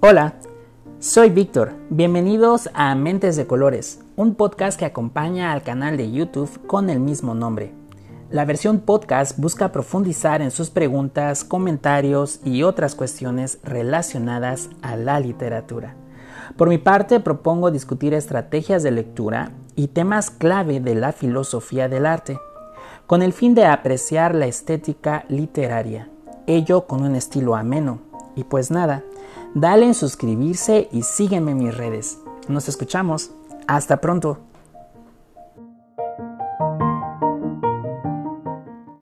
[0.00, 0.34] Hola,
[1.00, 1.72] soy Víctor.
[1.90, 7.00] Bienvenidos a Mentes de Colores, un podcast que acompaña al canal de YouTube con el
[7.00, 7.72] mismo nombre.
[8.30, 15.18] La versión podcast busca profundizar en sus preguntas, comentarios y otras cuestiones relacionadas a la
[15.18, 15.96] literatura.
[16.56, 22.06] Por mi parte, propongo discutir estrategias de lectura y temas clave de la filosofía del
[22.06, 22.38] arte,
[23.08, 26.08] con el fin de apreciar la estética literaria,
[26.46, 28.06] ello con un estilo ameno.
[28.36, 29.02] Y pues nada,
[29.60, 32.18] dale en suscribirse y sígueme en mis redes.
[32.48, 33.30] Nos escuchamos.
[33.66, 34.47] Hasta pronto.